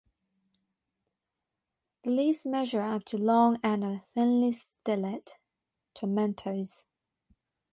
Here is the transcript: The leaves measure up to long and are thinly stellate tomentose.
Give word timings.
The 2.03 2.09
leaves 2.09 2.43
measure 2.47 2.81
up 2.81 3.05
to 3.05 3.19
long 3.19 3.59
and 3.61 3.83
are 3.83 3.99
thinly 3.99 4.49
stellate 4.49 5.33
tomentose. 5.93 6.85